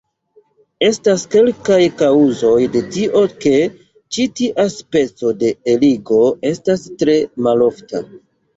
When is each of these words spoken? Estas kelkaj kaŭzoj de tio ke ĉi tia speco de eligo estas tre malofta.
Estas 0.85 1.25
kelkaj 1.35 1.77
kaŭzoj 1.99 2.55
de 2.77 2.81
tio 2.95 3.21
ke 3.45 3.53
ĉi 4.17 4.27
tia 4.41 4.67
speco 4.79 5.37
de 5.45 5.55
eligo 5.77 6.25
estas 6.53 6.91
tre 7.01 7.21
malofta. 7.51 8.07